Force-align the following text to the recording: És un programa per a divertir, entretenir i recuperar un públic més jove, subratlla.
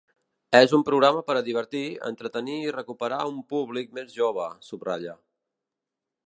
És 0.59 0.71
un 0.77 0.85
programa 0.85 1.19
per 1.27 1.35
a 1.41 1.43
divertir, 1.49 1.83
entretenir 2.09 2.55
i 2.69 2.73
recuperar 2.77 3.19
un 3.33 3.37
públic 3.53 3.93
més 3.99 4.17
jove, 4.17 4.49
subratlla. 4.71 5.15